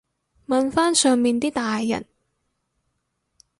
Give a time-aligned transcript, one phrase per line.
[0.47, 2.07] 問返上面啲大人